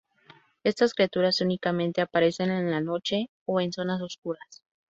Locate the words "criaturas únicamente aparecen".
0.95-2.49